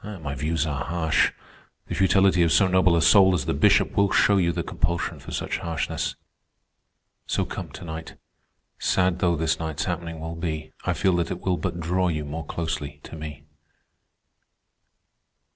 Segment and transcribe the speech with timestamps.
[0.03, 1.31] My views are harsh;
[1.87, 5.19] the futility of so noble a soul as the Bishop will show you the compulsion
[5.19, 6.15] for such harshness.
[7.27, 8.15] So come to night.
[8.79, 12.25] Sad though this night's happening will be, I feel that it will but draw you
[12.25, 13.43] more closely to me."